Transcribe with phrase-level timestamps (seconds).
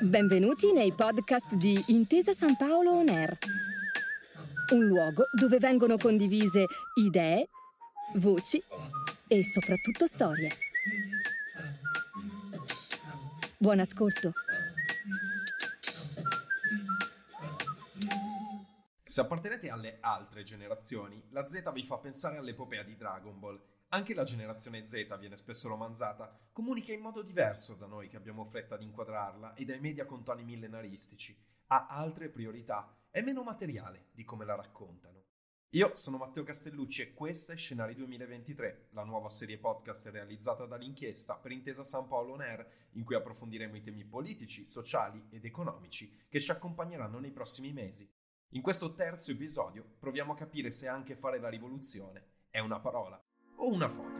[0.00, 3.36] Benvenuti nei podcast di Intesa San Paolo On Air,
[4.72, 7.48] un luogo dove vengono condivise idee,
[8.14, 8.62] voci
[9.26, 10.50] e soprattutto storie.
[13.58, 14.32] Buon ascolto.
[19.02, 23.60] Se appartenete alle altre generazioni, la Z vi fa pensare all'epopea di Dragon Ball.
[23.96, 28.44] Anche la generazione Z viene spesso romanzata, comunica in modo diverso da noi che abbiamo
[28.44, 31.34] fretta di inquadrarla e dai media con toni millenaristici.
[31.68, 35.24] Ha altre priorità, è meno materiale di come la raccontano.
[35.70, 41.38] Io sono Matteo Castellucci e questa è Scenari 2023, la nuova serie podcast realizzata dall'inchiesta
[41.38, 46.14] per Intesa San Paolo On Air, in cui approfondiremo i temi politici, sociali ed economici
[46.28, 48.06] che ci accompagneranno nei prossimi mesi.
[48.50, 53.18] In questo terzo episodio proviamo a capire se anche fare la rivoluzione è una parola
[53.56, 54.16] o una foto.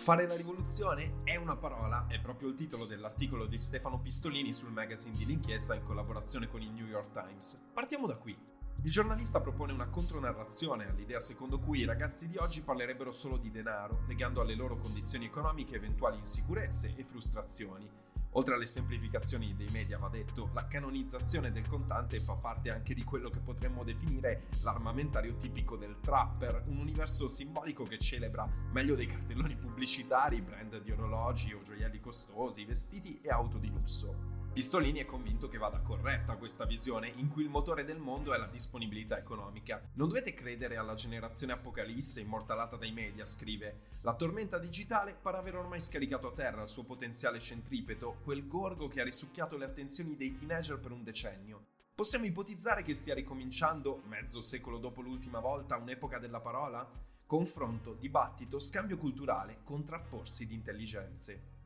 [0.00, 4.72] Fare la rivoluzione è una parola, è proprio il titolo dell'articolo di Stefano Pistolini sul
[4.72, 7.68] magazine di L'Inchiesta in collaborazione con il New York Times.
[7.72, 8.34] Partiamo da qui.
[8.82, 13.50] Il giornalista propone una contronarrazione all'idea secondo cui i ragazzi di oggi parlerebbero solo di
[13.50, 18.09] denaro, legando alle loro condizioni economiche eventuali insicurezze e frustrazioni.
[18.34, 23.02] Oltre alle semplificazioni dei media, va detto, la canonizzazione del contante fa parte anche di
[23.02, 29.06] quello che potremmo definire l'armamentario tipico del trapper, un universo simbolico che celebra meglio dei
[29.06, 34.39] cartelloni pubblicitari, brand di orologi o gioielli costosi, vestiti e auto di lusso.
[34.52, 38.36] Pistolini è convinto che vada corretta questa visione in cui il motore del mondo è
[38.36, 39.80] la disponibilità economica.
[39.94, 43.98] Non dovete credere alla generazione apocalisse immortalata dai media, scrive.
[44.02, 48.88] La tormenta digitale pare aver ormai scaricato a terra il suo potenziale centripeto, quel gorgo
[48.88, 51.66] che ha risucchiato le attenzioni dei teenager per un decennio.
[51.94, 56.90] Possiamo ipotizzare che stia ricominciando, mezzo secolo dopo l'ultima volta, un'epoca della parola?
[57.24, 61.59] Confronto, dibattito, scambio culturale, contrapporsi di intelligenze.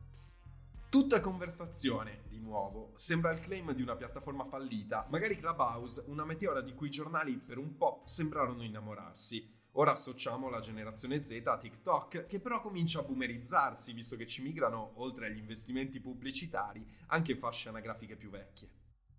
[0.94, 2.92] Tutto è conversazione, di nuovo.
[2.94, 7.36] Sembra il claim di una piattaforma fallita, magari Clubhouse, una meteora di cui i giornali
[7.36, 9.44] per un po' sembrarono innamorarsi.
[9.72, 14.40] Ora associamo la generazione Z a TikTok, che però comincia a boomerizzarsi, visto che ci
[14.40, 18.70] migrano, oltre agli investimenti pubblicitari, anche fasce anagrafiche più vecchie.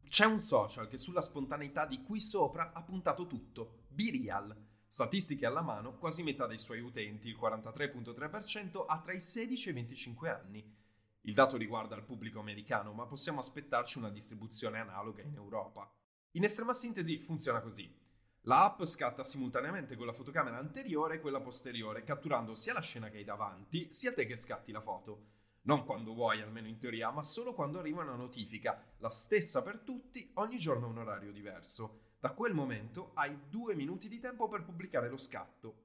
[0.07, 4.55] C'è un social che sulla spontaneità di qui sopra ha puntato tutto, BeReal.
[4.87, 9.71] Statistiche alla mano, quasi metà dei suoi utenti, il 43.3%, ha tra i 16 e
[9.71, 10.83] i 25 anni.
[11.27, 15.91] Il dato riguarda il pubblico americano, ma possiamo aspettarci una distribuzione analoga in Europa.
[16.33, 17.91] In estrema sintesi funziona così.
[18.41, 23.09] La app scatta simultaneamente con la fotocamera anteriore e quella posteriore, catturando sia la scena
[23.09, 25.29] che hai davanti, sia te che scatti la foto.
[25.63, 29.79] Non quando vuoi, almeno in teoria, ma solo quando arriva una notifica, la stessa per
[29.79, 32.01] tutti, ogni giorno a un orario diverso.
[32.19, 35.84] Da quel momento hai due minuti di tempo per pubblicare lo scatto.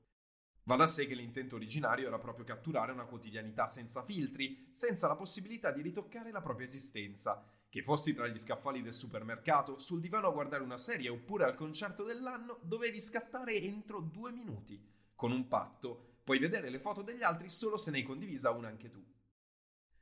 [0.65, 5.17] Va da sé che l'intento originario era proprio catturare una quotidianità senza filtri, senza la
[5.17, 7.45] possibilità di ritoccare la propria esistenza.
[7.69, 11.55] Che fossi tra gli scaffali del supermercato, sul divano a guardare una serie oppure al
[11.55, 14.81] concerto dell'anno, dovevi scattare entro due minuti.
[15.15, 18.69] Con un patto, puoi vedere le foto degli altri solo se ne hai condivisa una
[18.69, 19.05] anche tu.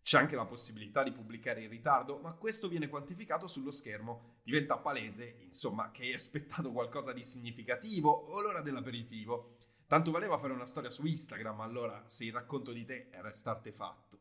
[0.00, 4.38] C'è anche la possibilità di pubblicare in ritardo, ma questo viene quantificato sullo schermo.
[4.42, 9.57] Diventa palese, insomma, che hai aspettato qualcosa di significativo o l'ora dell'aperitivo.
[9.88, 14.19] Tanto valeva fare una storia su Instagram, allora se il racconto di te era artefatto.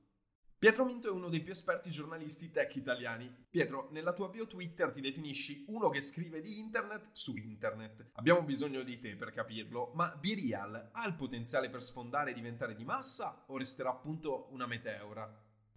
[0.58, 3.30] Pietro Minto è uno dei più esperti giornalisti tech italiani.
[3.50, 8.12] Pietro, nella tua bio Twitter ti definisci uno che scrive di internet su internet.
[8.14, 12.74] Abbiamo bisogno di te per capirlo, ma BeReal ha il potenziale per sfondare e diventare
[12.74, 15.30] di massa o resterà appunto una meteora?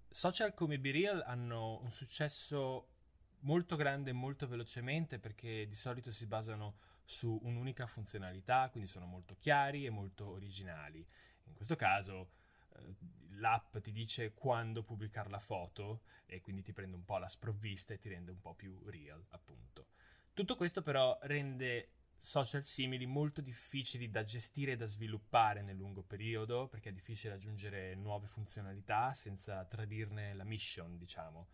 [0.09, 3.00] Social come BeReal hanno un successo
[3.41, 9.06] molto grande e molto velocemente perché di solito si basano su un'unica funzionalità, quindi sono
[9.06, 11.05] molto chiari e molto originali.
[11.45, 12.31] In questo caso
[12.77, 12.95] eh,
[13.31, 17.95] l'app ti dice quando pubblicare la foto e quindi ti prende un po' la sprovvista
[17.95, 19.87] e ti rende un po' più real, appunto.
[20.33, 26.03] Tutto questo però rende social simili molto difficili da gestire e da sviluppare nel lungo
[26.03, 31.48] periodo perché è difficile aggiungere nuove funzionalità senza tradirne la mission, diciamo.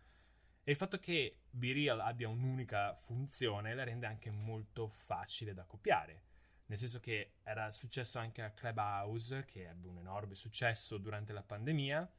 [0.67, 6.23] E il fatto che BeReal abbia un'unica funzione la rende anche molto facile da copiare.
[6.65, 11.41] Nel senso che era successo anche a Clubhouse, che ebbe un enorme successo durante la
[11.41, 12.11] pandemia,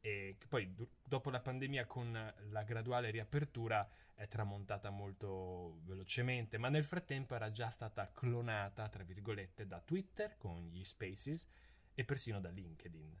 [0.00, 6.56] e che poi do- dopo la pandemia con la graduale riapertura è tramontata molto velocemente,
[6.56, 11.46] ma nel frattempo era già stata clonata, tra virgolette, da Twitter con gli Spaces
[11.92, 13.14] e persino da LinkedIn.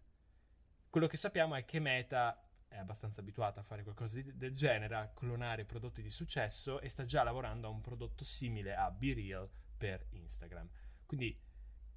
[0.88, 5.08] Quello che sappiamo è che Meta è abbastanza abituata a fare qualcosa del genere, a
[5.08, 10.06] clonare prodotti di successo e sta già lavorando a un prodotto simile a BeReal per
[10.10, 10.68] Instagram.
[11.06, 11.36] Quindi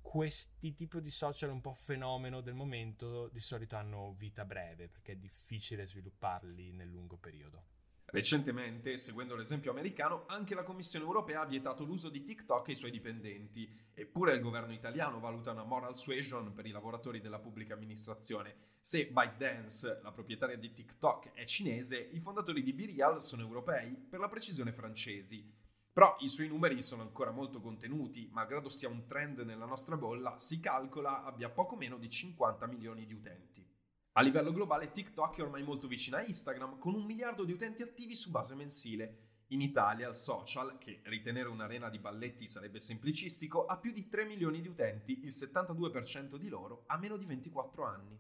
[0.01, 5.13] questi tipi di social un po' fenomeno del momento di solito hanno vita breve perché
[5.13, 7.63] è difficile svilupparli nel lungo periodo.
[8.11, 12.91] Recentemente, seguendo l'esempio americano, anche la Commissione europea ha vietato l'uso di TikTok ai suoi
[12.91, 18.53] dipendenti, eppure il governo italiano valuta una moral suasion per i lavoratori della pubblica amministrazione.
[18.81, 24.19] Se ByteDance, la proprietaria di TikTok, è cinese, i fondatori di BeReal sono europei, per
[24.19, 25.49] la precisione francesi.
[25.93, 30.37] Però i suoi numeri sono ancora molto contenuti, malgrado sia un trend nella nostra bolla,
[30.37, 33.70] si calcola abbia poco meno di 50 milioni di utenti.
[34.15, 37.81] A livello globale TikTok è ormai molto vicina a Instagram con un miliardo di utenti
[37.81, 39.43] attivi su base mensile.
[39.51, 44.25] In Italia il social, che ritenere un'arena di balletti sarebbe semplicistico, ha più di 3
[44.25, 48.19] milioni di utenti, il 72% di loro ha meno di 24 anni.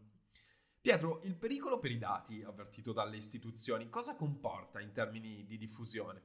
[0.79, 6.21] Pietro, il pericolo per i dati, avvertito dalle istituzioni, cosa comporta in termini di diffusione?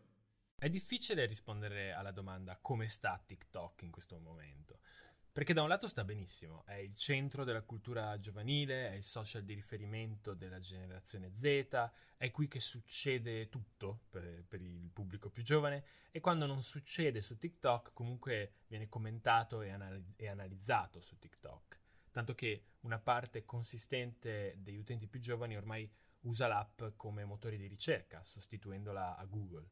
[0.58, 4.78] È difficile rispondere alla domanda come sta TikTok in questo momento.
[5.37, 9.43] Perché da un lato sta benissimo, è il centro della cultura giovanile, è il social
[9.44, 15.43] di riferimento della generazione Z, è qui che succede tutto per, per, il pubblico più
[15.43, 21.19] giovane e quando non succede su TikTok comunque viene commentato e, anal- e analizzato su
[21.19, 21.81] TikTok.
[22.11, 25.87] Tanto che una parte consistente degli utenti più giovani ormai
[26.21, 29.69] usa l'app come motore di ricerca, sostituendola a Google.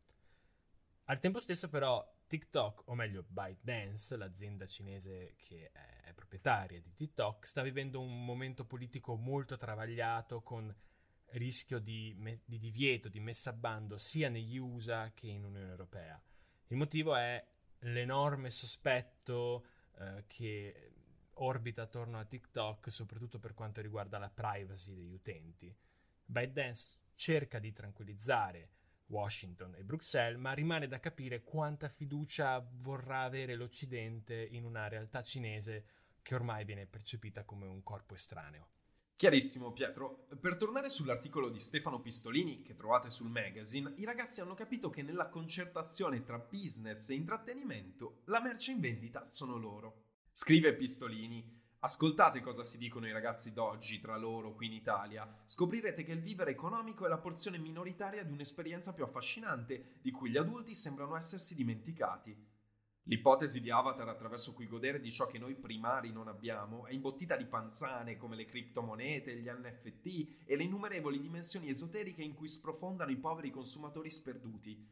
[1.04, 7.46] Al tempo stesso però TikTok, o meglio ByteDance, l'azienda cinese che è proprietaria di TikTok,
[7.46, 10.74] sta vivendo un momento politico molto travagliato con
[11.26, 15.70] rischio di, me- di divieto, di messa a bando sia negli USA che in Unione
[15.70, 16.20] Europea.
[16.66, 17.40] Il motivo è
[17.82, 19.66] l'enorme sospetto
[20.00, 20.90] eh, che
[21.34, 25.72] orbita attorno a TikTok, soprattutto per quanto riguarda la privacy degli utenti.
[26.24, 28.70] ByteDance cerca di tranquillizzare
[29.06, 35.22] Washington e Bruxelles, ma rimane da capire quanta fiducia vorrà avere l'Occidente in una realtà
[35.22, 35.84] cinese
[36.22, 38.68] che ormai viene percepita come un corpo estraneo.
[39.16, 44.54] Chiarissimo Pietro, per tornare sull'articolo di Stefano Pistolini che trovate sul magazine, i ragazzi hanno
[44.54, 50.02] capito che nella concertazione tra business e intrattenimento la merce in vendita sono loro.
[50.32, 55.30] Scrive Pistolini, Ascoltate cosa si dicono i ragazzi d'oggi tra loro qui in Italia.
[55.44, 60.30] Scoprirete che il vivere economico è la porzione minoritaria di un'esperienza più affascinante, di cui
[60.30, 62.34] gli adulti sembrano essersi dimenticati.
[63.02, 67.36] L'ipotesi di Avatar attraverso cui godere di ciò che noi primari non abbiamo è imbottita
[67.36, 73.10] di panzane come le criptomonete, gli NFT e le innumerevoli dimensioni esoteriche in cui sprofondano
[73.10, 74.88] i poveri consumatori sperduti.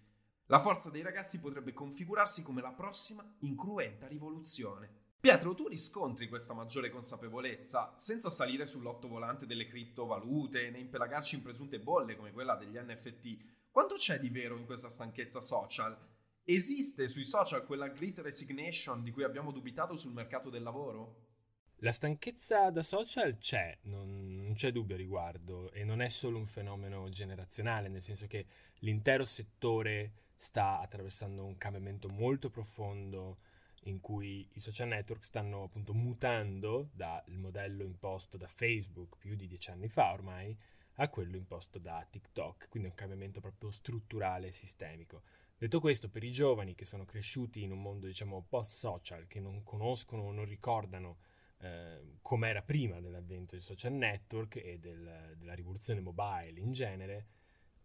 [0.49, 5.02] La forza dei ragazzi potrebbe configurarsi come la prossima incruenta rivoluzione.
[5.23, 11.79] Pietro, tu riscontri questa maggiore consapevolezza senza salire sull'ottovolante delle criptovalute né impelagarci in presunte
[11.79, 13.71] bolle come quella degli NFT.
[13.71, 15.97] Quanto c'è di vero in questa stanchezza social?
[16.43, 21.29] Esiste sui social quella great resignation di cui abbiamo dubitato sul mercato del lavoro?
[21.77, 26.37] La stanchezza da social c'è, non, non, c'è dubbio a riguardo, e non è solo
[26.37, 28.45] un fenomeno generazionale, nel senso che
[28.81, 33.39] l'intero settore sta attraversando un cambiamento molto profondo
[33.85, 39.47] in cui i social network stanno appunto mutando dal modello imposto da Facebook più di
[39.47, 40.57] dieci anni fa ormai
[40.97, 45.23] a quello imposto da TikTok, quindi un cambiamento proprio strutturale e sistemico.
[45.57, 49.63] Detto questo, per i giovani che sono cresciuti in un mondo diciamo post-social, che non
[49.63, 51.19] conoscono o non ricordano
[51.59, 57.27] eh, com'era prima dell'avvento dei social network e del, della rivoluzione mobile in genere,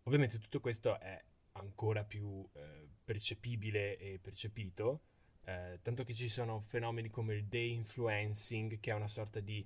[0.04, 5.02] ovviamente tutto questo è ancora più eh, percepibile e percepito
[5.48, 9.66] eh, tanto che ci sono fenomeni come il day influencing, che è una sorta di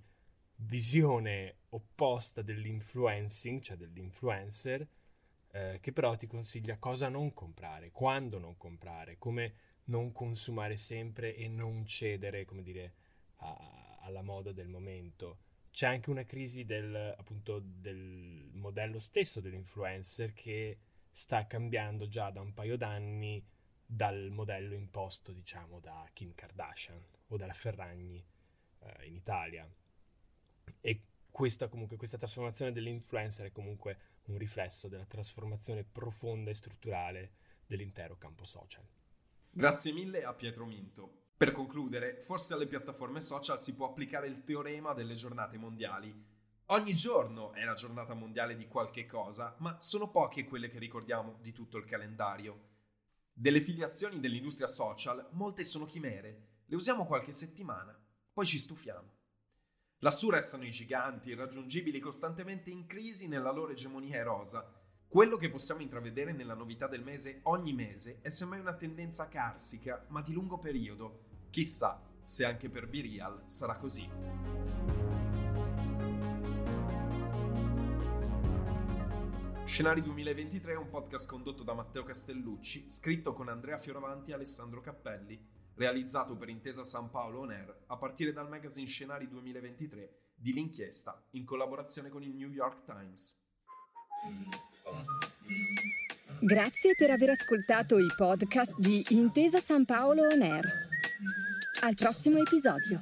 [0.58, 4.88] visione opposta dell'influencing, cioè dell'influencer,
[5.54, 9.54] eh, che però ti consiglia cosa non comprare, quando non comprare, come
[9.86, 12.94] non consumare sempre e non cedere, come dire,
[13.38, 15.40] a, alla moda del momento.
[15.72, 20.78] C'è anche una crisi del, appunto, del modello stesso dell'influencer che
[21.12, 23.44] sta cambiando già da un paio d'anni
[23.94, 28.26] dal modello imposto, diciamo, da Kim Kardashian o dalla Ferragni
[28.80, 29.70] eh, in Italia.
[30.80, 37.34] E questa, comunque, questa trasformazione dell'influencer è comunque un riflesso della trasformazione profonda e strutturale
[37.66, 38.88] dell'intero campo social.
[39.50, 41.34] Grazie mille a Pietro Minto.
[41.36, 46.30] Per concludere, forse alle piattaforme social si può applicare il teorema delle giornate mondiali.
[46.68, 51.40] Ogni giorno è la giornata mondiale di qualche cosa, ma sono poche quelle che ricordiamo
[51.42, 52.70] di tutto il calendario.
[53.42, 58.00] Delle filiazioni dell'industria social, molte sono chimere, le usiamo qualche settimana,
[58.32, 59.14] poi ci stufiamo.
[60.02, 64.64] Lassù restano i giganti, irraggiungibili, costantemente in crisi nella loro egemonia erosa.
[65.08, 70.06] Quello che possiamo intravedere nella novità del mese ogni mese è semmai una tendenza carsica,
[70.10, 71.48] ma di lungo periodo.
[71.50, 74.61] Chissà se anche per Birial sarà così.
[79.72, 84.82] Scenari 2023 è un podcast condotto da Matteo Castellucci, scritto con Andrea Fioravanti e Alessandro
[84.82, 85.42] Cappelli,
[85.76, 91.26] realizzato per Intesa San Paolo On Air a partire dal magazine Scenari 2023 di L'Inchiesta
[91.32, 93.40] in collaborazione con il New York Times.
[96.42, 100.66] Grazie per aver ascoltato i podcast di Intesa San Paolo On Air.
[101.84, 103.00] Al prossimo episodio.